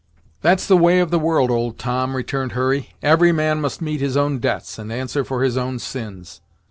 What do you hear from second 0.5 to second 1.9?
the way of the world, old